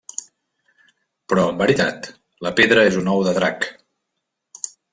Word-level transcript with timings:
Però 1.33 1.43
en 1.49 1.59
veritat, 1.59 2.09
la 2.47 2.55
pedra 2.61 2.89
és 2.93 2.99
un 3.03 3.13
ou 3.17 3.23
de 3.29 3.37
drac. 3.39 3.69